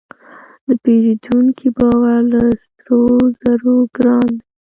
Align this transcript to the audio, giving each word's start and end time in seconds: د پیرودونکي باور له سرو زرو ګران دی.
د 0.67 0.69
پیرودونکي 0.83 1.67
باور 1.77 2.19
له 2.31 2.41
سرو 2.71 3.03
زرو 3.41 3.75
ګران 3.97 4.29
دی. 4.39 4.47